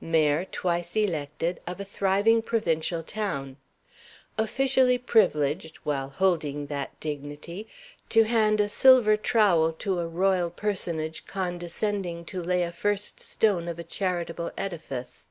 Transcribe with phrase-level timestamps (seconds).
[0.00, 3.58] Mayor, twice elected, of a thriving provincial town.
[4.38, 7.68] Officially privileged, while holding that dignity,
[8.08, 13.68] to hand a silver trowel to a royal personage condescending to lay a first stone
[13.68, 15.28] of a charitable edifice.